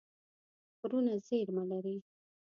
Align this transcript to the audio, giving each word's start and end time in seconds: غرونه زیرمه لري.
غرونه 0.79 1.13
زیرمه 1.27 1.63
لري. 1.71 1.97